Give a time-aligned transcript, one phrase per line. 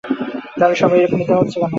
[0.57, 1.69] তাহলে সবাই এ-রকম মিথ্যা কথা বলছে কেন?